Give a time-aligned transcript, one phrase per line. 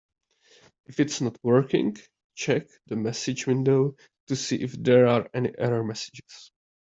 [0.87, 1.95] If it's not working,
[2.33, 3.97] check the messages window
[4.29, 6.49] to see if there are any error messages.